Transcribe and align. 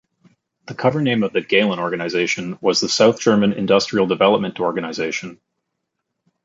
The 0.65 0.73
cover-name 0.73 1.21
of 1.21 1.31
the 1.31 1.43
Gehlen 1.43 1.77
Organization 1.77 2.57
was 2.59 2.79
the 2.79 2.89
South 2.89 3.19
German 3.19 3.53
Industrial 3.53 4.07
Development 4.07 4.59
Organization. 4.59 5.39